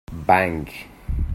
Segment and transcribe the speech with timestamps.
[0.11, 0.65] Bang!